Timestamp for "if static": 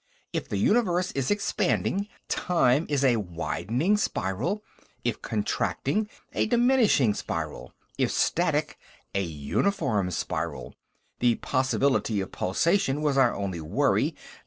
7.99-8.79